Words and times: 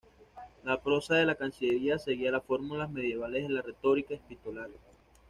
La 0.63 0.81
prosa 0.81 1.13
de 1.13 1.27
la 1.27 1.35
Cancillería 1.35 1.99
seguía 1.99 2.31
las 2.31 2.43
fórmulas 2.43 2.89
medievales 2.89 3.43
de 3.47 3.53
la 3.53 3.61
retórica 3.61 4.15
epistolar. 4.15 4.71